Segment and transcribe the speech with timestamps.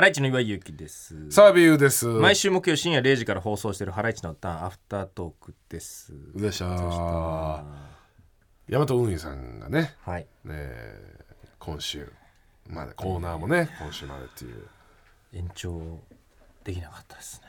[0.00, 1.14] ハライチの岩井ゆきです。
[1.28, 2.06] サービューです。
[2.06, 6.14] 毎週木曜深夜0時から放送しているハライチのターンアフタートークです。
[6.34, 6.66] でした。
[6.66, 7.64] 大
[8.70, 9.94] 和運輸さんがね。
[10.00, 10.26] はい。
[10.42, 10.72] ね
[11.58, 12.10] 今週
[12.66, 14.66] までコーナーもね今週までっていう。
[15.34, 15.98] 延長
[16.64, 17.42] できなかったです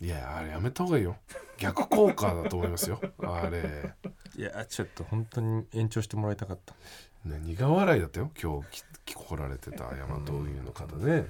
[0.00, 0.06] ね。
[0.06, 1.18] いやあれやめた方がいいよ。
[1.58, 2.98] 逆効果だと思いますよ。
[3.22, 3.92] あれ。
[4.38, 6.74] いやちょっと本当に延長してもらいたかった。
[7.26, 11.26] ね苦笑いだったよ今日き来られてた大和運輸の方ね。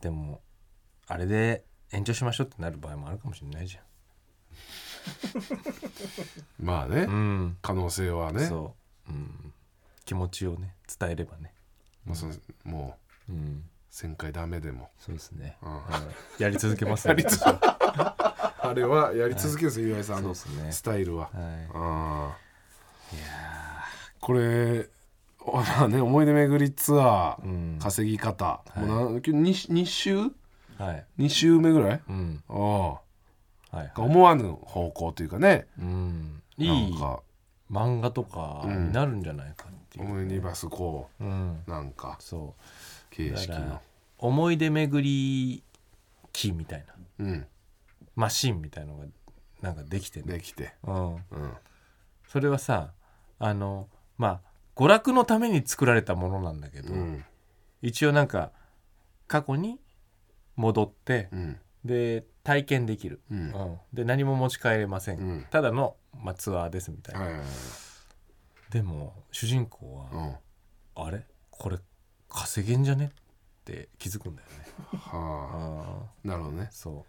[0.00, 0.40] でも
[1.06, 3.78] あれで延長しましょうってなる場合もあるかもしれないじ
[6.60, 7.12] まあね、ゃんう
[7.46, 7.58] ん。
[7.62, 8.46] 可能性はね。
[8.46, 8.74] そ
[9.08, 9.54] う、うん、
[10.04, 11.54] 気持ちをね伝えればね。
[12.04, 12.34] もうその
[12.64, 12.98] も
[13.28, 13.68] ううん。
[13.90, 14.90] 1000回ダメでも。
[14.98, 15.80] そうですね、うん。
[15.80, 15.98] は
[16.38, 16.42] い。
[16.42, 20.18] やり続けます やり続あれはやり続けるんですよ、岩井さん。
[20.18, 21.68] あのスタイルは、はい。
[21.72, 23.67] ああいや
[24.20, 24.88] これ
[25.46, 27.78] まあ ね思い出巡りツアー、うん。
[27.80, 28.80] 稼ぎ方、い。
[28.80, 29.30] もうな 2,
[29.72, 30.16] 2週？
[30.18, 30.32] ー
[30.78, 31.06] はい。
[31.18, 32.02] 2週目ぐらい？
[32.08, 32.42] うん。
[32.48, 33.00] あは
[33.72, 33.92] いはい。
[33.94, 35.66] あ思わぬ方向というかね。
[35.78, 36.42] うん。
[36.56, 37.22] いないんか。
[37.70, 41.62] 漫画とかになるんじゃないかっていう、オムニバスこうん。
[41.66, 42.16] うなんか。
[42.20, 42.62] そう。
[43.14, 43.80] 形式の。
[44.18, 45.62] 思い出巡り
[46.32, 46.84] 機みたい
[47.18, 47.26] な。
[47.26, 47.46] うん。
[48.16, 49.04] マシンみたいのが
[49.62, 50.74] なんかできてね、できて。
[50.84, 51.22] うん、うん。
[52.26, 52.92] それはさ
[53.38, 53.88] あの
[54.18, 54.40] まあ
[54.76, 57.24] 娯楽のために作られたものなんだけど、うん。
[57.80, 58.52] 一応なんか
[59.26, 59.80] 過去に
[60.56, 61.56] 戻ってうん。
[61.84, 63.38] で体験できる、うん。
[63.38, 63.78] うん。
[63.92, 65.46] で何も持ち帰れません、うん。
[65.50, 67.48] ただの、まあ、ツアーですみたいな、はいはいはい。
[68.70, 70.36] でも主人公は、
[70.96, 71.04] うん。
[71.06, 71.24] あれ？
[71.50, 71.78] これ
[72.28, 73.06] 稼げんじゃね？
[73.06, 74.54] って気づくんだよね。
[74.92, 76.26] はあ。
[76.26, 76.64] あなるほどね。
[76.64, 77.06] あそ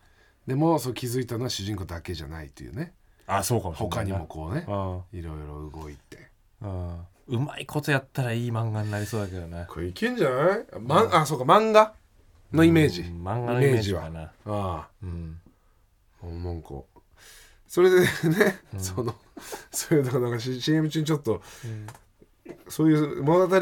[0.47, 2.93] でもそう気づいたのは主人公だけじゃないというね。
[3.27, 6.28] うあそうかもしれない他になもこうねあいろいろ動いて
[6.61, 9.65] あああうまいことやったらいい漫画になりそうだけどね。
[9.69, 10.65] これいけんじゃない？
[10.81, 11.93] まあそうか漫画？
[12.51, 13.01] のイメージ。
[13.01, 14.87] うん漫画のイメージかなああ。
[15.03, 15.39] うん。
[16.43, 16.69] なんか
[17.67, 18.07] それでね、
[18.79, 19.13] その
[19.71, 21.41] それだからなんか C- CM 中にちょっと、
[22.67, 23.59] そういう物語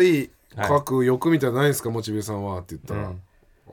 [0.66, 2.60] 書く欲みたいなのないですか、モチベさんは？
[2.60, 3.22] って言ったら、うん。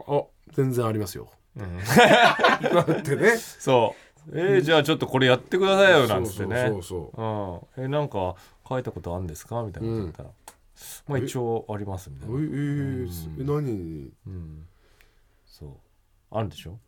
[0.08, 1.28] あ全然ありますよ。
[1.56, 1.78] うん。
[1.86, 3.36] だってね。
[3.38, 3.94] そ
[4.26, 4.32] う。
[4.32, 6.66] えー、じゃあちょっとこれやってくださいよなんつってね。
[6.68, 7.82] そうそうそうう。
[7.82, 7.84] ん。
[7.84, 8.34] えなんか
[8.68, 9.62] 書いたことあるんですか？
[9.62, 10.30] みたいなこと言ったら、
[11.08, 12.34] まあ一応ありますみたいな。
[12.34, 14.12] ええーえ何？
[14.26, 14.66] うん。
[15.46, 15.70] そう。
[16.30, 16.78] あるでしょ？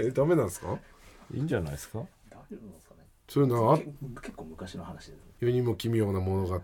[0.00, 0.78] えダメなんですか？
[1.34, 1.98] いいんじゃないですか？
[1.98, 2.08] 大丈
[2.52, 3.00] 夫なんですかね。
[3.28, 3.78] そういうのは？
[3.78, 3.90] 結
[4.22, 6.60] 結構昔の話です世にも奇妙な物語。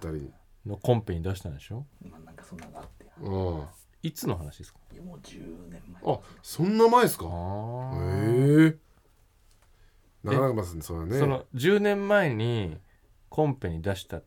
[0.66, 1.84] のコンペに出したんでしょ？
[2.08, 3.06] まあなんかそんなのがあって。
[3.20, 3.68] うんあ。
[4.02, 4.78] いつの話ですか？
[4.92, 6.18] いやもう10年前。
[6.42, 7.24] そんな前ですか？
[7.26, 7.30] へあ
[7.94, 8.70] え。
[8.70, 8.74] な
[10.32, 12.78] かなかますねそれはねその10年前に
[13.28, 14.24] コンペに出したっ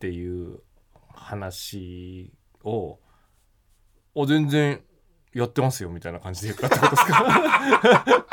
[0.00, 0.60] ていう
[1.14, 2.32] 話
[2.64, 2.98] を
[4.14, 4.80] お全然
[5.32, 8.04] やってますよみたいな感じで言ったってことですか？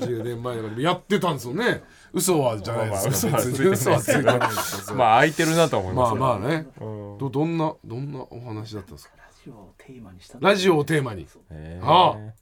[0.00, 1.82] 10年前だからやってたんですよね。
[2.12, 3.32] 嘘はじゃないですか。
[3.32, 4.96] まあ嘘はついてないですよ。
[4.96, 6.20] まあ空いてるなとは思いまますあよ。
[6.20, 6.66] まあね。
[6.80, 6.84] う
[7.14, 7.18] ん。
[7.18, 9.14] どどんなどんなお話だったんですか？
[9.16, 11.26] ラジオをテーマにしたラジオをテーマに。
[11.50, 12.34] えでなんか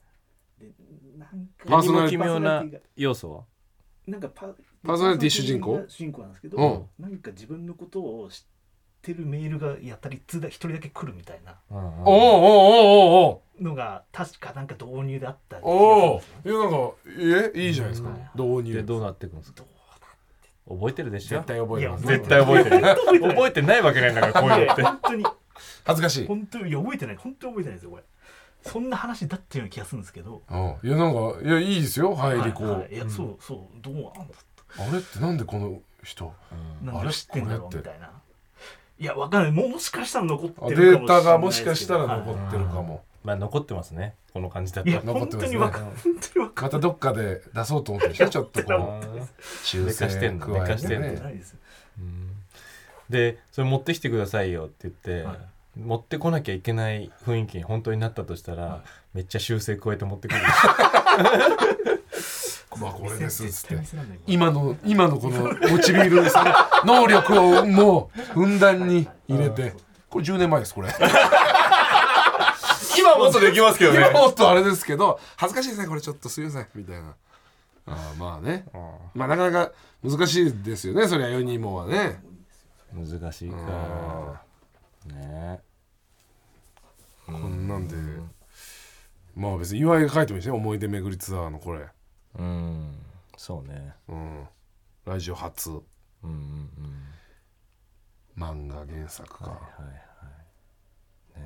[1.65, 2.63] パーソナリ何も奇妙な
[2.95, 3.43] 要素は？
[4.07, 4.47] なんかパ
[4.83, 5.77] パーソナリティ主人公？
[5.77, 7.03] が主人公なんですけど、うん。
[7.03, 8.41] なんか自分のことを知っ
[9.01, 11.55] てるメールがやったり一通だ一人だけ来るみたいな。
[11.69, 16.59] おおおおおのが確かなんか導入であったりおおお気がするんですよ
[17.19, 18.09] いやなんかえいいじゃないですか。
[18.09, 18.49] うん。
[18.59, 18.73] 導入。
[18.75, 19.63] でどうなっていくんですか？
[20.67, 21.37] 覚えてるでしょ？
[21.37, 22.05] 絶対覚えてます。
[22.05, 23.35] 絶対覚えてる覚えてない。
[23.35, 24.83] 覚えてないわけないんだからこういうのって。
[24.83, 25.25] 本当に。
[25.83, 26.27] 恥ずかしい。
[26.27, 27.15] 本当にいや覚えてない。
[27.17, 28.03] 本当に覚えてないですよこれ
[28.63, 30.41] そんな話だったような気がするんですけど。
[30.49, 30.75] うん。
[30.83, 32.15] いやなんかいやいいですよ。
[32.15, 32.91] 入りこはいはい。
[32.91, 33.81] ういやそうそう。
[33.81, 34.11] どうなんだ
[34.77, 36.33] あれってなんでこの人？
[36.83, 36.97] なん。
[36.97, 37.07] あれ？
[37.07, 37.75] で知ってんだろう？
[37.75, 38.11] みたいな。
[38.99, 39.51] いやわかんない。
[39.51, 43.03] もしかしたら残ってあるデータがかもしれないもしかしたら残はいってるかも。
[43.23, 44.15] まあ残ってますね。
[44.33, 44.89] この感じだと。
[44.89, 45.57] いや残ってますね。
[45.57, 45.93] 本当にわかん本
[46.33, 48.29] 当にわかまたどっかで出そうと思ってるでしょ？
[48.29, 49.27] ちょっとこあうー
[49.63, 50.47] 修寝かしてんの。
[50.47, 51.55] 寝かしてんのねんないです
[53.09, 55.37] でそれ持ってきてくださいよって言って、はい
[55.79, 58.81] 持ってこなきゃいけない雰囲気に本当になったとしたら、はい。
[59.17, 60.41] めっちゃ修正加えて持ってくる。
[62.79, 63.83] まあこれですっつって
[64.25, 66.43] 今の今のこのモチビールさ
[66.83, 69.75] んの能力をもうふんだんに入れて。
[70.09, 70.89] これ10年前ですこれ。
[72.97, 77.15] 今もっとできますけど 今もっとあれですけど恥ずかしいですねこれちょっとすいませんみたいな。
[77.87, 78.65] あーまあね。
[79.13, 79.71] まあなかなか
[80.03, 82.21] 難しいですよねそりゃ4人もはね。
[82.93, 84.41] 難しいか。
[85.05, 85.59] ね
[87.31, 87.95] こんなんで。
[89.35, 90.51] まあ別に岩井が書いてもいいしね。
[90.51, 91.87] 思い出巡りツアーのこれ。
[92.37, 92.95] うん。
[93.37, 93.93] そうね。
[94.07, 94.47] うん。
[95.05, 95.69] ラジオ初。
[95.71, 96.69] うんうん。
[98.37, 99.93] 漫画原作か、はいはい
[101.37, 101.45] は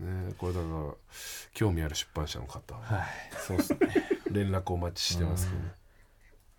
[0.00, 0.12] い。
[0.12, 0.26] ね。
[0.26, 0.94] ねこれだから
[1.52, 2.74] 興味ある出版社の方。
[2.74, 3.02] はい。
[3.46, 3.78] そうっすね。
[4.30, 5.74] 連絡お待ちしてますけどね。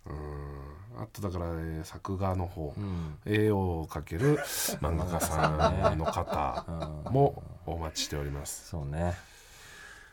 [0.06, 3.18] うんあとだから、えー作画の方、うん。
[3.26, 4.38] 絵を描ける
[4.80, 5.48] 漫画家さ
[5.94, 6.64] んの方
[7.06, 7.12] うん。
[7.12, 8.68] もお待ちしております。
[8.68, 9.14] そうね。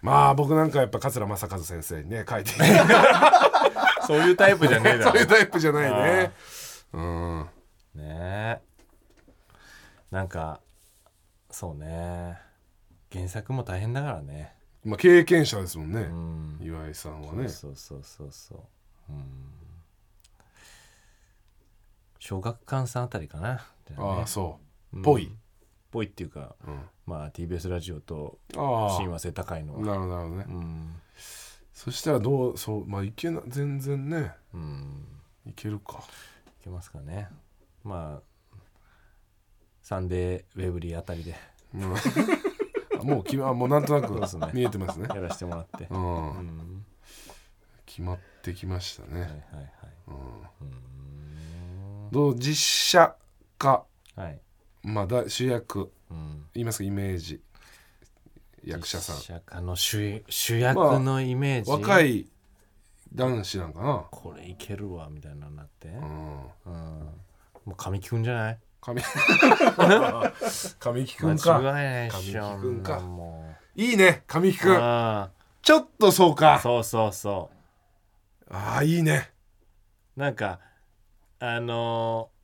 [0.01, 2.51] まあ僕なんかやっぱ桂正和先生にね書いて
[4.07, 6.31] そういうタイプじゃねえだそういうろタイプじゃないね。
[6.93, 7.49] うん。
[7.93, 8.03] ね。
[8.03, 8.61] え
[10.09, 10.59] なんか
[11.51, 12.39] そうね。
[13.11, 14.55] 原作も大変だからね。
[14.83, 16.59] まあ経験者ですもんね、うん。
[16.61, 17.47] 岩井さんはね。
[17.49, 18.59] そうそうそうそう。
[19.09, 19.60] うん
[22.21, 23.65] 小学館さんあたりかな。
[23.87, 24.59] じああそ
[24.93, 24.97] う。
[24.97, 25.01] うん。
[25.01, 25.31] ぽい。
[25.89, 26.79] ぽいっていうかうん。
[27.07, 28.59] まあ TBS ラジオとあ
[28.91, 28.97] あ。
[28.97, 29.81] 親和性高いのは。
[29.83, 30.45] なるほどなるほどね。
[30.47, 30.95] うん。
[31.73, 34.33] そしたらどうそうまあいけな全然ね。
[34.53, 35.07] うん。
[35.47, 36.03] いけるか。
[36.61, 37.27] いけますかね。
[37.83, 38.57] まあ
[39.81, 41.35] サンデーウェブリーあたりで。
[41.73, 41.95] うん。
[42.99, 44.47] あもう決まもうなんとなくそうですね。
[44.53, 45.07] 見えてますね。
[45.09, 45.87] やらせてもらって。
[45.89, 46.03] ううん
[46.37, 46.85] ん。
[47.87, 49.37] 決まってきましたね、はいはいはい。
[50.07, 50.15] うん。
[50.15, 50.17] う
[50.71, 51.00] ん
[52.11, 53.15] どう実写
[53.57, 53.85] 化。
[54.15, 54.39] はい。
[54.83, 55.91] まあだ主役。
[56.09, 56.45] うん。
[56.53, 57.41] 言いますかイメージ。
[58.65, 59.15] 役者さん。
[59.17, 62.27] 実写化の主主役のイメージ、若い
[63.13, 64.05] 男子なんかな。
[64.11, 65.95] これいけるわみたいななって、うん。
[65.95, 67.11] うん、も
[67.67, 68.59] う神木くんじゃない？
[68.81, 69.01] 神
[70.79, 71.59] 神木くんか。
[71.59, 72.91] 間違いないっしょ神木く
[73.75, 74.77] いいね神木うくん。
[74.77, 75.31] あ
[75.61, 76.59] ちょっとそうあか。
[76.61, 77.49] そうそうそ
[78.49, 79.31] ああいいね。
[80.17, 80.59] うなんか
[81.41, 82.41] あのー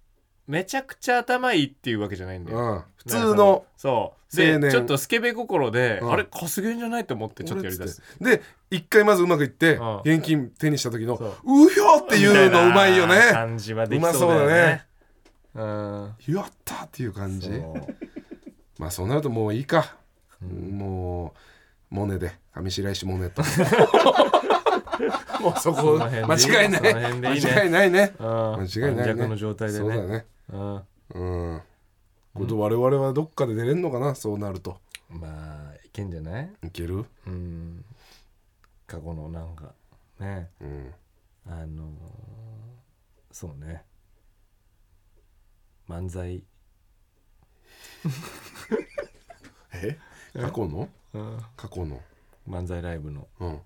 [0.48, 2.84] めちゃくちゃ頭いいっていうわけじゃないんだよ、うん。
[2.96, 4.36] 普通のそう。
[4.36, 6.12] でちょっとスケベ心で、うん。
[6.12, 8.02] あれかすげんじゃないと思ってちょっとやりだす。
[8.22, 8.42] で
[8.72, 9.98] 一回まずうまくいってうん。
[10.06, 11.66] 現金手にした時のそう。
[11.66, 13.20] うひょっていうのうまいよね。
[13.34, 14.86] 感じはできそうだよね。
[15.54, 16.16] うん。
[16.30, 17.50] やったっていう感じ。
[17.50, 17.96] そう。
[18.80, 19.98] まあそうなるともういいか。
[20.42, 20.78] うん。
[20.78, 21.34] も
[21.92, 22.32] うモネで。
[22.56, 23.44] 上白石モネと
[25.42, 26.94] もうそこ間違いない。
[27.22, 27.34] 間
[27.64, 28.14] 違いないね。
[28.20, 28.28] うん。
[28.28, 29.28] 間違いないね。
[29.28, 29.80] の状態でね。
[29.80, 30.26] そうだね。
[30.50, 30.76] うん。
[31.54, 31.62] うん。
[32.34, 34.80] これ我々はどっかで出れんのかなそうなると。
[35.10, 36.52] まあいけんじゃない？
[36.66, 37.06] いける？
[37.26, 37.86] うん。
[38.86, 39.74] 過去のなんか
[40.20, 40.50] ね。
[40.62, 40.94] うん。
[41.48, 41.88] あのー
[43.32, 43.84] そうね。
[45.88, 46.44] 漫才。
[49.74, 49.98] え？
[50.34, 50.90] 過去の？
[51.14, 51.40] うん。
[51.56, 52.02] 過去の。
[52.48, 53.28] 漫才ライブの。
[53.40, 53.62] うん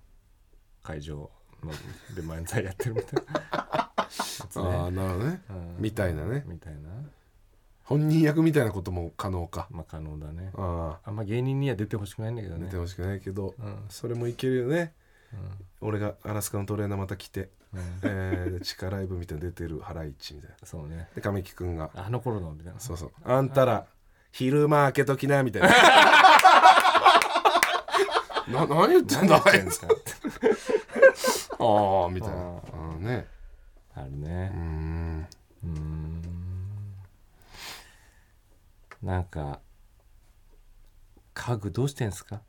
[0.82, 1.30] 会場
[1.62, 1.72] の
[2.14, 3.92] で漫才やってるみたいな。
[4.02, 5.42] やつねああなるほどね。
[5.50, 5.76] うん。
[5.78, 6.44] みたいなね。
[6.46, 6.80] みたいな。
[7.84, 9.68] 本人役みたいなことも可能か。
[9.70, 10.50] まあ可能だね。
[10.54, 13.84] ああんま芸人には出てほしくないんだけど出てほしくないけどうん。
[13.88, 14.94] それもいけるよね。
[15.32, 15.36] う
[15.80, 17.50] 俺がアラスカのトレーナーまた来て、んうん。
[18.02, 20.56] えー、で地下ライブみたいなの出てるハライチみたいな。
[20.66, 21.08] そうね。
[21.14, 22.80] で神木くんがあの頃のみたいな。
[22.80, 23.12] そうそう。
[23.24, 23.86] あんたら
[24.32, 25.68] 昼間開けときなみたいな
[28.48, 29.80] な何言ってんだあいつ
[31.58, 32.36] ああみたいな。
[32.36, 33.26] あね。
[33.96, 34.46] うあるね。
[34.48, 35.26] ん。
[35.64, 36.22] うーん。
[39.02, 39.60] なんか
[41.34, 42.40] 家具どうしてんすか、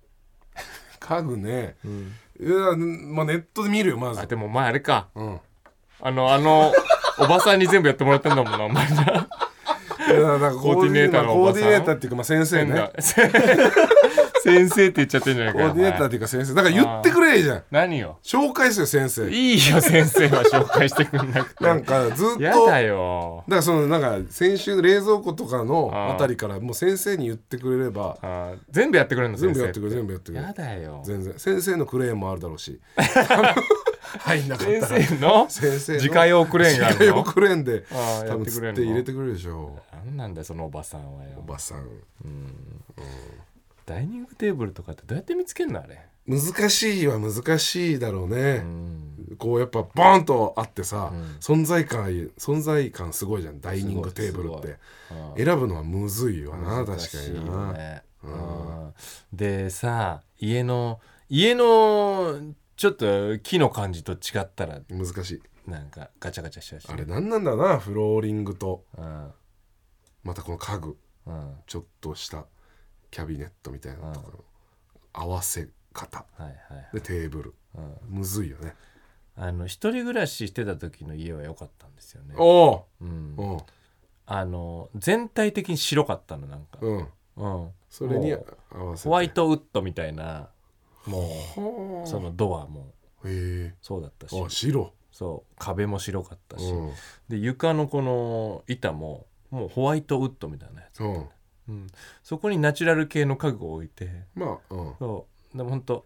[0.99, 1.75] 家具ね。
[1.83, 4.19] うん、いや、まあ、ネットで見るよまず。
[4.19, 5.07] あでも前あれか。
[5.15, 5.39] うん。
[6.01, 6.73] あのあの
[7.17, 9.27] おばさんに全部やってもらってんだもんなお前な。
[10.05, 11.61] いやなんかコーディネーターのおばさん。
[11.61, 12.91] コーディネーターっていうか、まあ、先生ね
[14.43, 16.53] 先生って言っちゃってんじゃないかよコーディネーターっていうか先生。
[16.53, 17.63] だから言ってくれじゃん。
[17.71, 18.19] 何よ？
[18.23, 19.29] 紹介する先生。
[19.29, 21.63] いいよ先生は紹介してくんなくて。
[21.65, 22.41] なんかずっと。
[22.41, 23.43] やだよ。
[23.47, 28.17] だからそのなんか先週の冷蔵庫とかのあたりからもう先生に言ってくれれば。
[28.69, 31.01] 全部やってくれるの全部やってくれ先全部やってくれ生やだよ。
[31.05, 32.79] 全然先生のクレーンもあるだろうし。
[34.19, 35.49] 入んなかった先ら生の？
[35.49, 35.97] 先生の？
[35.99, 36.99] 自家用クレーンがあるの？
[36.99, 37.85] 自家用クレーンで
[38.27, 41.29] 多分釣って入れてくれるでしょなんなんだよそのおばさんはよ。
[41.37, 41.87] おばさん
[43.85, 45.99] ダイニングテーブルとかってどうやって見つけんのあれ？
[46.25, 49.35] 難しいは難しいだろううね、ん。
[49.37, 51.21] こうやっぱバーンとあってさ、うん。
[51.41, 52.05] 存在感
[52.37, 54.77] 存在感すごいじゃんダイニングテーブルって。
[55.11, 58.03] あ選ぶのはむずいわな確かにな、ね。
[58.23, 58.85] うん。
[58.85, 58.93] うん。
[59.33, 62.39] でさ家の家の
[62.77, 65.41] ちょっと木の感じと違ったら難しい。
[65.69, 68.85] なんかガチャガチャしちゃうしあれ何なんだなフローリングと。
[68.97, 69.31] うん。
[70.23, 70.97] またこの家具。
[71.25, 71.53] うん。
[71.67, 72.45] ちょっとした
[73.13, 74.43] キャビネットみたいなのとかの
[75.13, 76.25] 合わせ方。
[76.35, 76.55] はいはい
[76.93, 77.53] でテーブル。
[77.75, 78.17] うん。
[78.17, 78.73] むずいよね。
[79.37, 82.33] あの一人暮らししてた時の家は良かったんですよね。
[82.35, 83.35] おおうん。
[83.37, 83.45] う。
[83.57, 83.57] ん
[84.25, 86.79] あの全体的に白かったのなんか。
[86.81, 87.07] うん。
[87.37, 87.69] うん。
[87.87, 89.09] それにも合わせて。
[89.09, 90.49] ホワイトウッドみたいな。
[91.05, 92.07] もはあ。
[92.07, 92.93] うそのドアも。
[93.25, 94.35] へそうだったし。
[94.35, 94.91] えあ白。
[95.11, 95.55] そう。
[95.59, 96.91] 壁も白かったし、うん。
[97.29, 101.29] で床のこの板ももうホワイトウッドみたいなやつ、うん
[101.67, 101.87] うん、
[102.23, 104.09] そこにナチュラル系の家具を置いて。
[104.35, 104.93] まあうん。
[104.99, 105.57] そう。
[105.57, 106.05] でも本当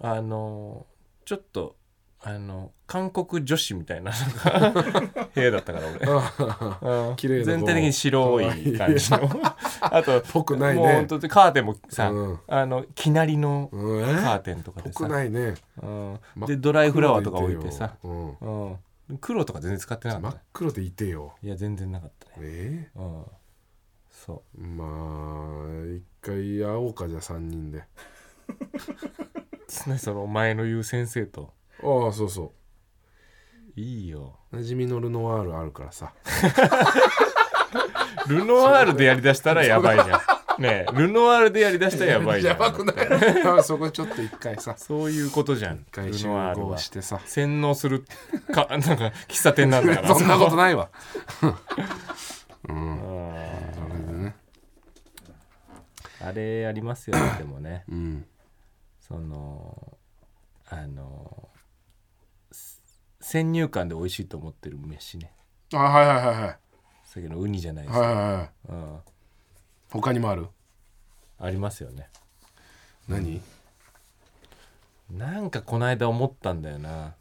[0.00, 0.86] あの
[1.24, 1.76] ちょっと
[2.24, 4.12] あの韓国女子みたいな
[4.44, 7.16] なんか部屋だったからあ俺、うん。
[7.16, 9.30] 綺麗な全体的に白い感じの。
[9.80, 11.06] あとぽくないね。
[11.08, 12.40] もうカーテンもさ、うん。
[12.46, 14.04] あのきなりのうん。
[14.04, 15.00] カーえテンとかでさ。
[15.00, 15.54] ぽくないね。
[15.82, 20.38] うん、でドライフラワーとか置いてさ、うんうん、黒とか全然使ってなか真った。
[20.38, 21.34] ねっ黒でいてよ。
[21.42, 22.32] いや全然なかったね。
[22.40, 22.90] え？
[22.96, 23.24] うん
[24.24, 24.88] そえまあ
[25.96, 27.82] 一回会おうかじゃあ3人で。
[29.86, 31.52] うねそのお前の言う先生と。
[31.82, 32.52] ああそうそ
[33.74, 34.38] いいよ。
[34.52, 36.12] う馴染みのルノワールあるからさ。
[38.28, 40.20] ルノワールでやりだしたらやばいじゃん。
[40.62, 42.60] ねえルノワールでやりだしたらやばいじゃん。
[42.60, 42.96] やばくない。
[43.58, 44.76] あそこちょっと一回さ。
[44.76, 45.78] そういうことじゃん。
[45.78, 46.78] 一回ル集合ノワールは。
[46.78, 48.04] してさ洗脳する
[48.54, 48.94] かなんか
[49.26, 50.14] 喫茶店なんだから。
[50.14, 50.90] そんなことないわ。
[52.68, 52.72] うん。
[52.72, 53.51] それでね
[56.24, 57.84] あれありますよねでもね。
[57.88, 58.26] うん。
[59.00, 59.98] その
[60.68, 61.48] あの
[62.50, 62.80] す
[63.20, 65.32] 先入観で美味しいと思ってる飯ね。
[65.74, 66.58] あはいはいはいはい。
[67.04, 68.98] さっきのウニじゃないですか、はいはいはいうん、
[69.90, 70.46] 他にもある？
[71.38, 72.08] ありますよね。
[73.08, 73.42] 何？
[75.10, 77.14] なんかこの間思ったんだよな。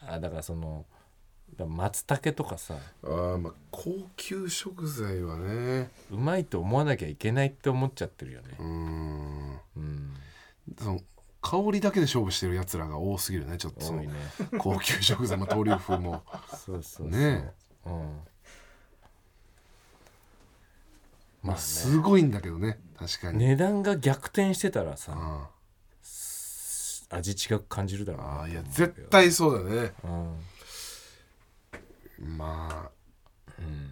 [0.00, 0.91] あだからそのだ
[1.58, 2.76] 松茸とかさ。
[3.04, 5.90] あーまあ高級食材はね。
[6.10, 8.48] うまいと思わなきゃいけないって思っちゃってるよね。
[8.58, 9.60] うーん。
[9.76, 10.14] うん。
[10.78, 11.00] その
[11.40, 14.08] 香りだけで勝負してるやつらが多すぎるねちょっとそいね。
[14.58, 16.22] 高級食材もトリュフも。
[16.50, 17.08] そうそうそう。
[17.08, 17.52] ね
[17.84, 18.20] うん。
[21.42, 25.50] まあすごいんだけどね確かに、値段が逆転してたらさあ
[27.10, 29.92] 味違く感じるだろうなあいや絶対そうだね。
[30.04, 30.36] うん
[32.22, 32.90] まあ
[33.58, 33.90] うん。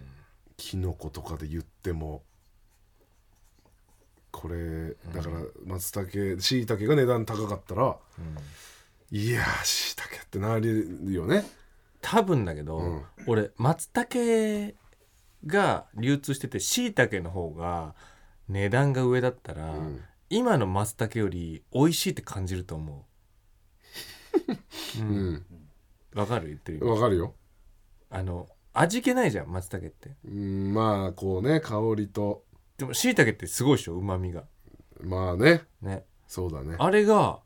[0.57, 2.23] キノコとかで言っても
[4.31, 9.17] これだから松茸しいたけが値段高かったらうん。
[9.17, 11.43] いやーしいたけってなるよね。
[12.01, 13.03] 多分だけど、うん。
[13.27, 14.73] 俺松茸
[15.45, 17.93] が流通しててしいたけの方が
[18.47, 20.01] 値段が上だったら、うん。
[20.29, 23.05] 今の松茸より美味しいって感じると思
[24.97, 25.01] う。
[25.01, 25.33] う うん。
[25.33, 25.45] ん
[26.15, 26.47] わかる？
[26.47, 27.35] 言ってるわかるよ
[28.11, 30.11] あの味気ないじゃん松茸って。
[30.25, 32.43] うんまあこうね香りと。
[32.77, 34.43] でもしいたけってすごいでしょうまみが。
[35.01, 35.63] まあね。
[35.81, 36.05] ね。
[36.27, 36.75] そうだね。
[36.77, 37.39] あれが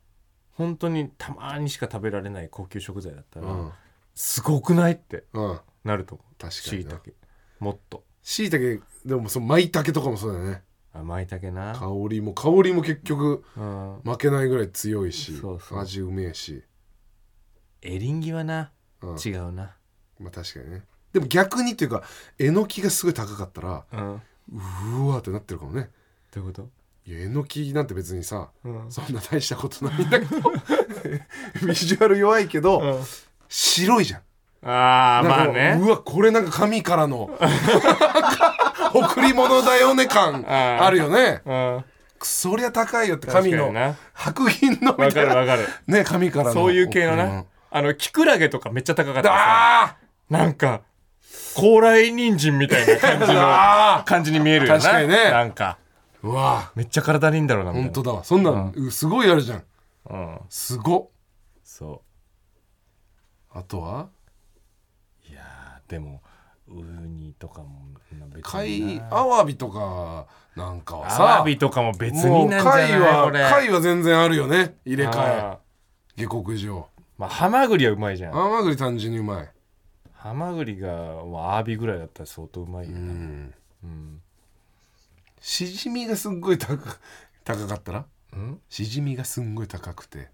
[0.52, 3.72] 本当にたまにしか食べられない高級食材だったら、うん。
[4.14, 5.60] すごくないってうん。
[5.84, 6.34] なると思う。
[6.36, 7.14] 確かしいたけ
[7.60, 8.04] もっと。
[8.22, 10.62] しいたけでもその舞茸とかもそうだよね。
[10.92, 11.74] あまいたけな。
[11.74, 14.00] 香りも香りも結局うん。
[14.04, 15.78] 負けないぐらい強いしそうそう。
[15.78, 16.64] 味うめえし、
[17.82, 18.72] エリンギはな。
[19.02, 19.75] うん、違うな
[20.20, 20.82] まあ確かにね。
[21.12, 22.02] でも逆にっていうか
[22.38, 25.88] えのきがすごい高かったらうんうわーってなってるかもね。
[26.34, 26.62] どういうこ
[27.06, 28.90] いやえのきなんて別にさとうん。
[28.92, 30.52] そんな大したことないんだけど
[31.66, 33.00] ビジュアル弱いけど、
[33.48, 34.20] 白いじゃん。
[34.68, 35.78] ああまあなんかね。
[35.80, 37.30] うわこれなんか神からの
[38.94, 41.42] 贈り物だよね感あーあるよね。
[41.44, 41.84] うん。
[42.22, 43.96] そりゃ高いよって確神のかにな。
[44.12, 45.34] 白銀のみわかたいな。
[45.34, 45.68] るわかる。
[45.86, 46.52] ね神からの。
[46.52, 49.34] そういう系の贈りなあのキクラゲとかめっちゃ高かった物さ
[49.84, 49.96] あ
[50.30, 50.82] なんか
[51.54, 54.80] 高麗人参みたいな感じ ーのあ感じに見えるよな。
[54.80, 55.30] 確かにね。
[55.30, 55.78] なんか。
[56.22, 57.92] ーうわめっちゃ体にいいんだろうなみたいな。
[57.94, 58.16] 本当だ。
[58.18, 59.64] わそんなすごいあるじゃん。
[60.10, 60.40] うん。
[60.48, 61.08] すごっ。
[61.62, 62.02] そ
[63.52, 64.08] あとは？
[65.28, 66.22] ういやーでも
[66.68, 67.68] ウニとかも
[68.18, 69.08] まあ別貝にな。
[69.10, 73.40] アワビとかなんかはアさワビとかも別になんじゃないもう貝はこれ。
[73.48, 74.76] 貝は全然あるよね。
[74.84, 75.40] 入れ替え。
[75.40, 76.22] あー。
[76.22, 76.88] 下克上。
[77.18, 78.32] まあハマグリはうまいじゃん。
[78.32, 79.48] ハマグリ単純にうまい
[80.26, 83.54] ハマグリがまあアワビぐらいだったら相当うまいような、ん。
[83.84, 84.20] うん。
[85.40, 86.76] しじみがすっごい高
[87.44, 88.06] 高かったら？
[88.32, 88.60] うん？
[88.68, 90.30] しじみがすんごい高くて。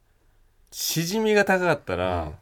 [0.70, 2.34] しじみが高かったら、うん。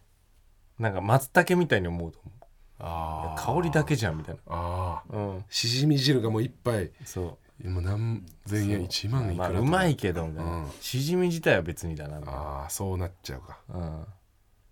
[0.79, 2.33] なんか松茸みたいに思うと思う。
[2.79, 5.45] あ香りだけじゃんみたいああなうん。
[5.51, 6.93] しじみ汁がもう一杯。
[7.05, 9.69] そもう何千円1万いくまあらとか。
[9.69, 10.71] うまいけどみたいな、うん。
[10.81, 12.41] しじみ自体は別にだなみたいな。
[12.41, 13.59] ああそうなっちゃうか。
[13.69, 14.05] うん。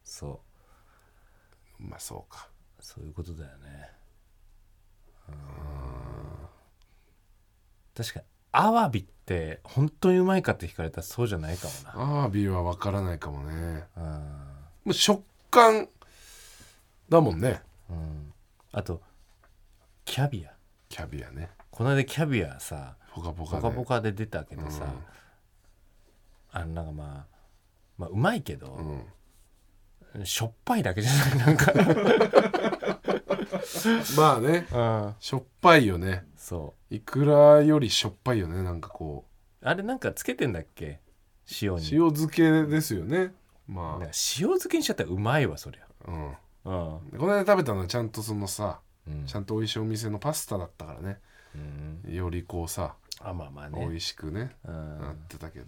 [0.04, 0.40] そ
[1.80, 1.82] う。
[1.82, 2.48] まあそうか
[2.80, 3.90] そういうことだよね。
[5.28, 5.34] うん。
[7.96, 12.06] 確かにアワビって本当にうまいかって聞かれたらそうじゃないかもな。
[12.06, 13.84] アワビは分からないかもね。
[13.96, 14.02] うん。
[14.04, 14.20] も
[14.86, 15.88] う食感
[17.08, 17.62] だもんね。
[17.90, 18.32] うん。
[18.72, 19.02] あと
[20.04, 20.52] キャビア。
[20.88, 21.50] キャビアね。
[21.70, 23.62] この間キャビアさポカポカで。
[23.62, 24.86] ポカポカで出たけどさ、
[26.52, 27.26] あのなんかまあ
[27.98, 29.02] まあうまいけど、うん
[30.24, 31.72] しょっぱいだけじゃないなんか。
[34.16, 34.66] まあね。
[34.72, 35.14] うん。
[35.20, 36.24] しょっぱいよね。
[36.36, 36.94] そう。
[36.94, 39.26] いくらよりしょっぱいよねなんかこ
[39.62, 41.00] あれなんかつけてんだっけ？
[41.60, 41.76] 塩に。
[41.76, 43.34] う塩漬けですよね。
[43.66, 44.12] まなんか塩
[44.48, 45.82] 漬けにしちゃったらうまいわそりゃ。
[46.06, 46.26] あうん。
[46.26, 46.34] うん。
[47.18, 49.26] この間食べたのはちゃんとそのさうん。
[49.26, 51.18] ちゃんと美味しいお店のパスタだったからね。
[52.04, 52.14] うん。
[52.14, 53.86] よりこうさあまあまあね。
[53.86, 55.66] 美味しくねうなってたけど。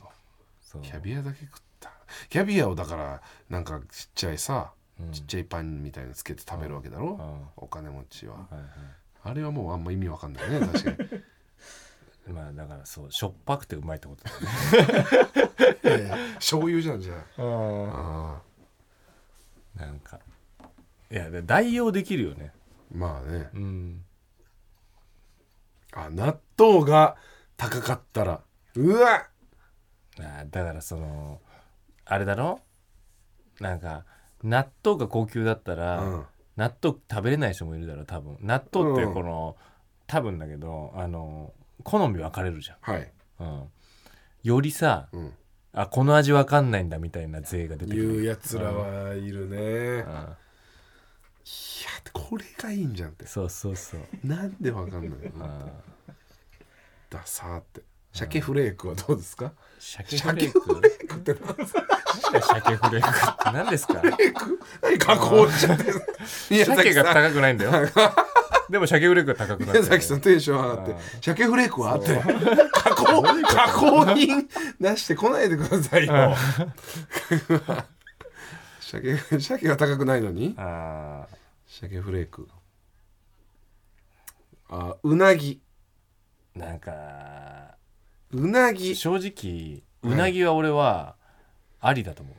[0.63, 0.83] そう。
[0.83, 1.61] キャビアだけ食った
[2.29, 5.13] キャビアをだからなんかちっちゃいさうん。
[5.13, 7.13] ちっちゃいパンみたいにつけて食べるわけだろ？
[7.13, 7.49] うん。
[7.57, 8.35] お金持ちは。
[8.35, 8.65] はいはい
[9.23, 11.03] あれはもうあんま意味わかんないね確か
[12.29, 12.33] に。
[12.35, 17.43] まあだからそうしょっぱくてうまいってことだよね 醤油じゃんじゃあ。
[17.43, 17.91] うん。
[17.93, 18.43] あ
[19.77, 20.19] なんか。
[21.11, 22.53] いやで代用できるよね。
[22.95, 23.51] ーまあね。
[23.53, 24.05] うん。
[25.93, 27.17] あ納豆が
[27.59, 28.41] 高かったら。
[28.77, 29.27] うわ
[30.19, 31.41] あだからその
[32.11, 32.61] あれだろ？
[33.61, 34.05] なんか
[34.43, 36.25] 納豆が高級だったら、うん。
[36.57, 38.37] 納豆食べれない人もいるだろう多分。
[38.41, 39.15] 納豆ってうん。
[39.15, 39.57] この、
[40.07, 41.53] 多分だけどあの
[41.85, 43.13] 好み分かれるじはい。
[43.39, 43.69] ゃん、うん、
[44.43, 45.33] よりさうん。
[45.73, 48.13] あこの味分かんないんだみたいな税が出てくる。
[48.13, 49.59] 言うやつらはいるね。
[49.59, 50.37] いやうん
[52.13, 53.27] これがいいんじゃんって。
[53.27, 55.17] そうそうそう、なんでわかんないの？
[55.17, 55.31] うん、
[57.09, 59.53] ださーって鮭フレークはどうですか？
[59.79, 60.61] 鮭フレーク？
[60.61, 61.83] フレークって何ですか？
[62.43, 63.95] 鮭フレークって何ですか？
[63.95, 64.61] フレーク？
[64.83, 66.03] 何加工しちゃってる
[66.51, 67.73] 宮鮭が高くないんだよ。
[68.69, 70.99] でも鮭フレークが高くなってる宮崎さんテンション上がってうん。
[71.21, 72.21] 鮭フレークはあって
[72.73, 74.49] 加工加工品
[74.81, 76.37] 出してこないでくださいよ。
[78.81, 80.55] 鮭鮭が高くないのに？
[80.59, 81.27] あ
[81.67, 82.49] 鮭フレーク。
[84.69, 85.61] あうなぎ。
[86.57, 87.77] ーなんか
[88.33, 88.95] うなぎ。
[88.97, 91.17] 正直うなぎは俺は
[91.81, 92.35] ありだと思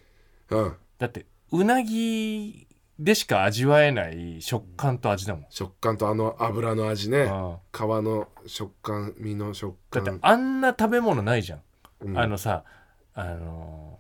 [0.52, 0.76] う、うん。
[0.98, 2.68] だってうなぎ
[3.00, 7.22] でしか味わえない食感と味だもん、食感とあの油の味ね。
[7.22, 7.58] うん。
[7.74, 11.62] 皮の食感身の食だって感あんな食べ物ないじゃん、
[12.02, 12.18] うん。
[12.18, 12.64] あのさ
[13.14, 14.00] あの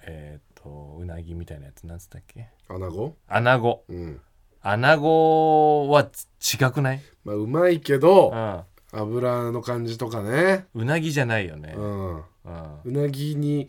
[0.00, 2.48] ーえっ、とうなぎみたいなやつなんつったっけ？
[2.68, 3.16] 穴子？
[3.28, 3.84] 穴子。
[3.88, 4.20] うん。
[4.60, 6.04] 穴子は
[6.38, 10.66] ち違くない、まあうまいけうどん、油の感じとかね。
[10.74, 11.74] うなぎじゃないよね。
[11.76, 12.22] うん。
[12.84, 13.68] うなぎに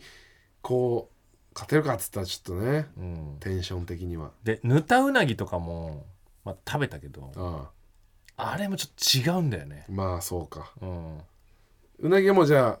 [0.62, 1.14] こう
[1.54, 4.32] 勝てるかっつったらちょっとねうん、テンション的には。
[4.42, 6.04] でぬたうなぎとかも、
[6.44, 7.70] まあ、食べたけどあ
[8.36, 8.56] あ。
[8.56, 9.86] れもちょっと違うんだよね。
[9.88, 10.72] あまあそうか。
[10.80, 11.18] うん。
[12.00, 12.78] うなぎもじゃあ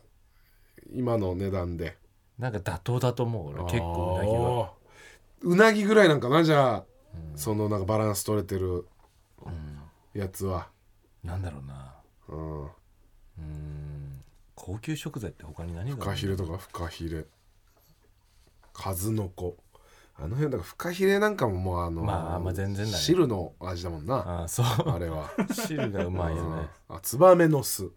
[0.92, 1.96] 今の値段で。
[2.38, 3.62] なんか妥当だと思う俺。
[3.64, 4.72] 結構うなぎは、
[5.42, 6.84] うなぎぐらいなんかなじゃあ
[7.32, 7.38] うん。
[7.38, 8.86] そのなんかバランス取れてる
[9.46, 9.78] うん。
[10.20, 10.68] やつは。
[11.22, 11.94] なんだろうな
[12.28, 12.62] うん。
[12.62, 12.70] うん。
[14.54, 17.24] 高級食材って他に何があるフカヒレとかフカヒレ。
[18.72, 19.56] 数の子。
[20.16, 22.98] あの辺だからフカヒレなんかももうあのまあまあ全然だね。
[22.98, 24.14] 汁の味だもんな。
[24.16, 24.66] ああそう。
[24.90, 25.30] あれは。
[25.52, 26.96] 汁がうまいよね、うん。
[26.96, 27.84] あツバメの巣。
[27.84, 27.90] うん。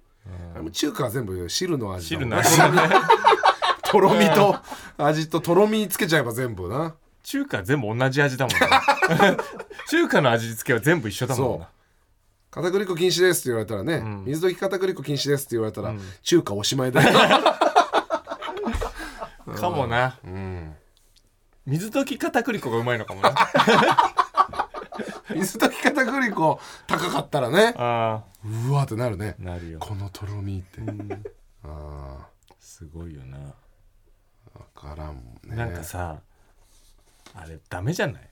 [0.54, 2.44] あれも中華は全部汁の味だもんな。
[2.44, 2.96] 汁の味だね。
[3.84, 4.56] とろみと
[4.98, 6.96] 味ととろみつけちゃえば全部な。
[7.28, 9.38] 中華全部同じ味だもんね
[9.90, 11.68] 中華の味付けは全部一緒だもんな
[12.58, 14.24] 片栗粉禁止ですって言われたらね、ん。
[14.26, 16.02] 水溶き片栗粉禁止ですって言われたら、うん。
[16.24, 17.12] 中華おしまいだよ、
[19.56, 20.20] かもな。
[20.24, 20.76] うん、
[21.66, 23.34] 水溶き片栗粉がうまいのかもな。
[25.36, 28.24] 水溶き片栗粉高かったらねあ
[28.70, 29.36] うわってなるね。
[29.40, 29.80] あなるよ。
[29.80, 30.82] このとろみって、
[31.64, 32.28] あ
[32.60, 33.42] すごいよな、ー
[34.76, 35.56] 分からんもんね。
[35.56, 36.18] なんかさ
[37.34, 38.30] あれダメじゃない？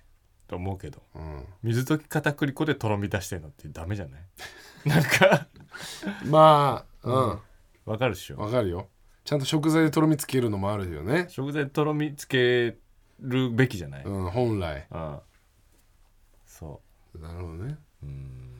[0.47, 1.01] と思うけど。
[1.15, 4.21] うん、水溶き片栗粉でとろみ出してんのってダメじゃない？
[4.86, 5.47] なんか。
[6.25, 7.39] まあうん。
[7.86, 8.38] わかるっしょ。
[8.38, 8.89] わかるよ。
[9.23, 11.27] ちゃんと食材でとろみつけるのもあるよね。
[11.29, 12.77] 食材でとろみつけ
[13.19, 14.88] るべきじゃない、うん本来。
[14.91, 15.19] うん。
[16.45, 16.81] そ
[17.19, 17.77] なるほどね。
[18.03, 18.51] うん。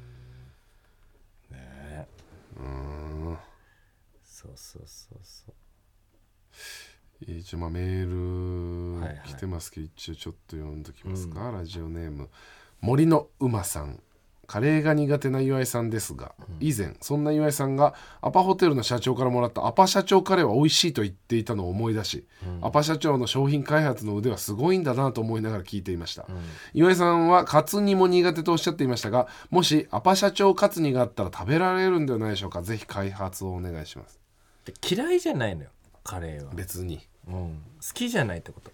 [1.52, 2.08] ねえ。
[2.58, 3.38] うん。
[4.24, 5.54] そうそうそうそう
[7.22, 12.30] 一応まあメール来てますけど、一応ちょっと読んどきますか、ラジオネーム
[12.82, 14.02] 森の馬さん。
[14.48, 22.28] カレーが苦手な岩井さんですが、以前そんな岩井さんがアパホテルの社長からもらったアパ社長カレーは美味しいと言っていたのを思い出し、
[22.62, 26.28] アパ社長の商品開発の腕はすごいんだなと思いながら聞いていました、
[26.76, 32.62] 岩井さんはカツ煮も苦手とおっしゃっていましたがもしアパ社長カツ煮があったら食べられるんではないでしょうか。
[32.62, 34.20] ぜひ開発をお願いします。
[34.66, 35.72] で嫌いじゃないのよ
[36.06, 37.02] カレーは、別に。
[37.28, 38.72] うん、好きじゃないってこと。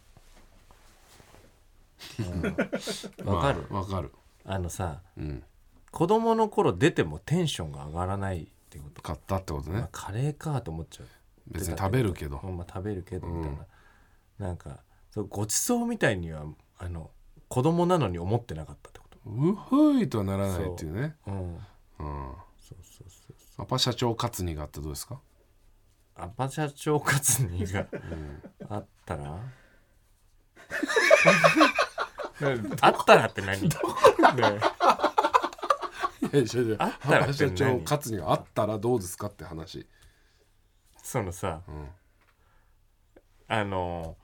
[2.20, 3.34] うん。
[3.34, 4.12] わ、かる、まあわかる。
[4.46, 5.44] あのさうん。
[5.92, 9.02] 子供の頃出てもテンションが上がらないってこと。
[9.02, 9.80] 買ったってことね。
[9.80, 11.08] まあ、カレーかと思っちゃう。
[11.48, 12.40] 別に食べるけど。
[12.44, 13.52] うんまあ、食べるけどみたい
[14.40, 14.80] な、なんか
[15.12, 16.44] そうごちそうみたいには
[16.78, 17.12] あの
[17.48, 19.20] 子供なのに思ってなかったってこと。
[19.30, 19.56] う
[19.96, 21.16] ふいとはならないっていうね。
[21.28, 21.32] う。
[21.32, 21.34] ん。
[21.36, 21.60] うん。
[22.00, 25.20] そうそうそうアパ社長カツニがあったらどうですか？
[26.22, 27.88] アパ社長カツニが
[28.70, 29.40] あったら？
[32.82, 33.62] あったらって何？
[33.62, 33.72] ねい
[36.38, 39.88] やいやいやあったらアパって何社長カツニがあったらどうですかって話。
[41.02, 41.90] そのさうん。
[43.48, 44.16] あの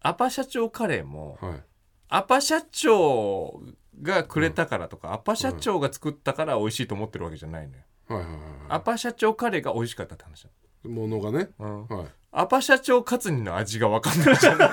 [0.00, 1.62] アパ社長カレーもはい。
[2.08, 3.60] アパ社長
[4.00, 10.46] がくれたからとか、アパ社長が作ったから美味しいと思ってるわけじゃないのよ、はいはいはいアパ社長カレーが美味しかったって話
[10.84, 11.48] ものがね。
[11.58, 12.06] うん、はい。
[12.32, 14.58] アパ社長カツニの味が分かんないじゃん。
[14.58, 14.70] じゃ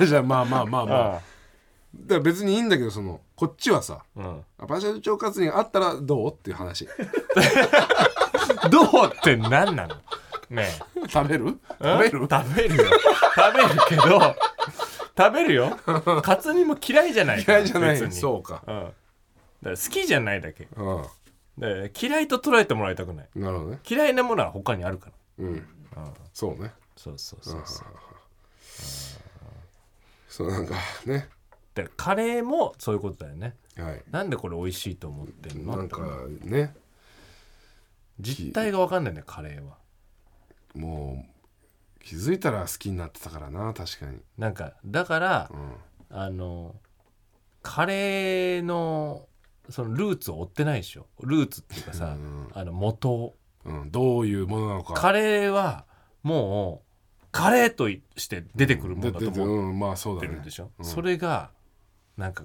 [0.00, 0.86] あじゃあまあまあまあ。
[0.86, 1.20] まあだあ
[2.08, 4.44] から別にいいんだけどそのこっちはさあうん。
[4.58, 6.88] アパ社長カツニがあったらどうっていう話。
[8.70, 9.94] どうって何なの？
[10.50, 10.68] ね
[11.08, 11.58] 食べる？
[11.80, 12.28] え食べる？
[12.30, 12.84] 食べるよ。
[13.36, 14.02] 食べるけど
[15.16, 15.78] 食べるよ。
[16.22, 17.90] カツ煮も嫌いじゃないから嫌いじゃない。
[17.92, 18.12] 別に。
[18.12, 18.62] そうか。
[18.66, 18.92] うん、だか
[19.62, 20.68] ら好きじゃないだけ。
[20.76, 21.02] うん
[21.58, 23.28] だから嫌いと捉えてもらいたくない。
[23.36, 23.80] なるほどね。
[23.88, 25.44] 嫌いなものは他にあるから。
[25.44, 25.66] うん。
[26.32, 26.72] そうね。
[26.96, 27.86] そうそうそうそう。
[30.28, 30.74] そうなんか
[31.06, 31.28] ね。
[31.74, 33.54] でカレーもそういうことだよね。
[33.76, 34.02] はい。
[34.10, 35.76] なんでこれ美味しいと思ってんの？
[35.76, 36.00] なんか
[36.42, 36.74] ね。
[38.20, 39.76] 実態が分かんないんだよカレーは。
[40.74, 41.24] も
[42.00, 44.18] う気づいたら好きになってたからな確かに。
[44.38, 45.74] なんかだからうん。
[46.16, 46.74] あの
[47.62, 49.26] カレーの
[49.70, 51.06] そのルーツを追ってないでしょ。
[51.22, 52.48] ルーツっていうかさ、うん。
[52.52, 53.34] あの元を。
[53.64, 54.92] うん、どういうものなのか。
[54.94, 55.86] カレーは
[56.22, 56.82] も
[57.22, 59.78] うカレーとして出てくるものだと思っうん。
[59.78, 60.28] まあそうだね。
[60.28, 60.84] てるんでしょ、うん。
[60.84, 61.50] それが
[62.16, 62.44] なんか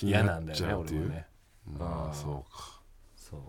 [0.00, 0.74] 嫌なんだよね。
[0.74, 1.26] 俺はね
[1.66, 2.14] まあうん。
[2.14, 2.82] そうか。
[3.16, 3.40] そう。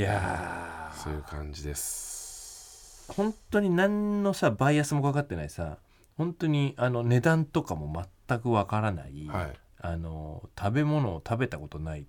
[0.00, 3.08] いやそういう感じです。
[3.10, 5.78] ー本当に何のさバイアスもかかってないさ。
[6.16, 12.06] 本当にあの値段とかも全くわからない、はい、あの食べ物を食べたことない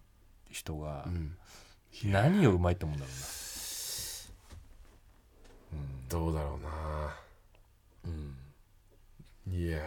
[0.50, 1.36] 人がうん、
[2.06, 3.12] 何をうまいと思うんだろ
[6.08, 6.70] どうだろうな。
[8.06, 8.14] うな、
[9.48, 9.82] うん、いやー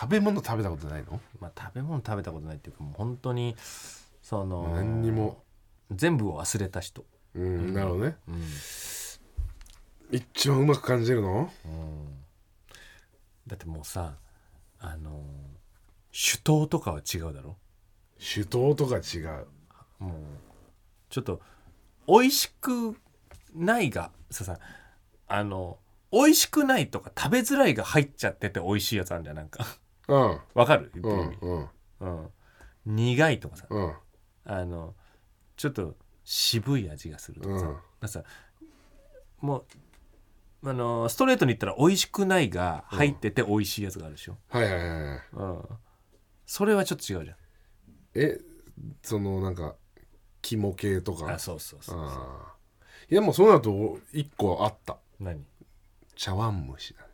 [0.00, 1.20] 食べ物食べたことないの？
[1.40, 3.54] まあ食べ物食べたことないっていうかもう本当に
[4.22, 5.42] その何にも。
[5.90, 7.04] 全部を忘れた人、
[7.34, 8.16] うん、なるほどね。
[8.26, 8.42] うん。
[10.10, 11.52] 一番うまく感じるの？
[13.46, 14.14] だってもうさ
[14.80, 15.22] あの
[16.16, 17.56] 酒盗とかは違うだろ？
[18.20, 19.46] 酒盗とか違う。
[19.98, 20.12] もう
[21.10, 21.40] ちょっと
[22.06, 22.96] 美味しく
[23.52, 24.58] ないがささ
[25.26, 25.78] あの
[26.12, 29.66] 美味しくないとか食べづらいが入っちゃってて美味しいやつあるんじゃんなんか。
[30.06, 30.38] うん。
[30.54, 30.92] わかる？
[30.94, 31.68] 言ってうる意味、ん
[32.00, 32.22] うん。
[32.22, 32.30] うん。
[32.86, 33.66] 苦いとかさ。
[33.68, 33.92] うん。
[34.44, 34.94] あの
[35.56, 37.72] ちょっと渋い味がするとかさ、うん。
[37.72, 38.22] だからさ
[39.40, 39.64] も
[40.62, 45.20] うあのストレートに言ったら美味しくないが入ってて美味しいやつがあるでしょ、はいはいはいはい。
[45.32, 45.62] うん
[46.46, 47.36] それはちょっと違うじゃん。
[48.14, 48.38] え
[49.02, 49.74] そのなんか
[50.42, 51.32] 肝系とか。
[51.34, 53.12] あそうそうそうあー。
[53.12, 54.96] いやもうそうなると一個あった。
[55.20, 55.44] 何？
[56.16, 57.08] 茶碗蒸しだね。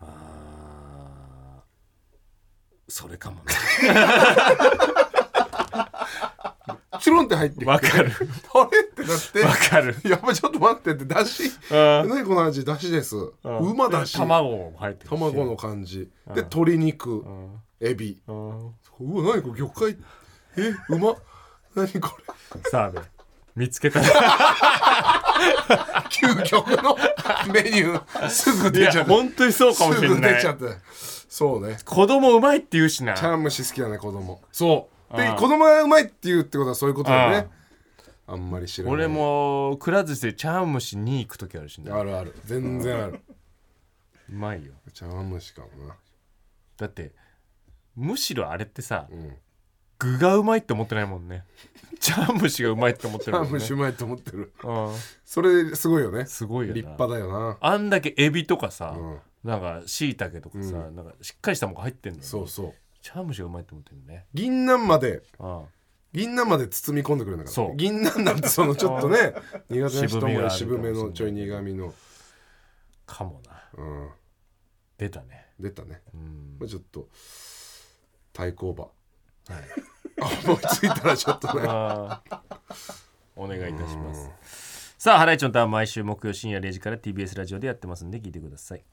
[0.00, 1.64] あー。
[2.88, 3.42] それかもね。
[7.00, 8.10] チュロンって入ってきてわかる。
[8.54, 8.93] あれ？
[9.04, 9.96] ってなってわかる。
[10.04, 11.44] やっぱちょっと待ってってだし。
[11.70, 12.08] うん。
[12.08, 12.64] 何この味？
[12.64, 13.16] だしです。
[13.16, 14.12] う馬だし。
[14.16, 15.10] 卵も入ってるし。
[15.10, 16.08] 卵の感じ。
[16.26, 16.34] うん。
[16.34, 17.20] で鶏肉。
[17.20, 17.60] うん。
[17.80, 18.20] エビ。
[18.26, 19.96] うわ何これ魚介。
[20.56, 21.14] えうま
[21.74, 22.16] 何こ
[22.70, 23.00] さあね
[23.56, 24.00] 見つけた。
[24.00, 24.06] れ
[26.10, 26.96] 究極の
[27.52, 28.28] メニュー。
[28.30, 28.98] すぐい出ちゃった。
[28.98, 30.66] や本当にそうかもしれすぐない出ちゃった。
[31.28, 31.78] そうね。
[31.84, 33.14] 子供うまいって言うしな。
[33.14, 34.40] 茶碗蒸し好きだね子供。
[34.52, 34.94] そう。
[35.16, 37.48] で子供がうまいって言うってことはそういうことだよね
[38.26, 38.94] あんまり知らない。
[38.94, 41.90] 俺もくら寿司で茶碗蒸しに行く時あるしね。
[41.90, 42.34] あるある。
[42.44, 43.20] 全然ある。
[44.30, 44.72] うまいよ。
[44.92, 45.96] 茶碗蒸しかもな。
[46.76, 47.12] だって
[47.94, 49.36] むしろあれってさうん。
[49.98, 51.44] 具がうまいって思ってないもんね。
[52.00, 53.52] 茶碗蒸しがうまいって思って茶るもんね。
[53.52, 54.52] 碗蒸しうまいと思ってる。
[54.62, 54.88] うん。
[55.24, 56.26] それすごいよね。
[56.26, 56.74] すごいよな。
[56.74, 57.58] 立派だよな。
[57.60, 59.18] あんだけエビとかさ、うん。
[59.44, 60.96] なんかしいたけとかさ、うん。
[60.96, 62.74] なんかしっかりしたものが入ってんのよそうそう。
[63.00, 64.26] 茶碗蒸しがうまいって思ってるね。
[64.34, 65.62] 銀杏まであ
[66.14, 67.54] 銀杏まで包み込んでくれるんだから。
[67.54, 67.76] そう。
[67.76, 69.34] 銀杏なんてそのちょっとね
[69.68, 71.92] 苦手な人も渋めのちょい苦みの。
[73.06, 73.82] あかもな。
[73.82, 74.10] うん。
[74.96, 75.48] 出たね。
[75.58, 76.02] 出たね。
[76.14, 76.56] うん。
[76.60, 77.08] まあちょっと
[78.32, 78.84] 対抗馬。
[78.84, 79.64] はい。
[80.46, 81.64] 思いついたらちょっとね。
[83.36, 84.30] お願いいたします。
[85.04, 88.84] さあハライチのターン毎週木曜深夜0時から TBS ラジオでやってますんで聞いてください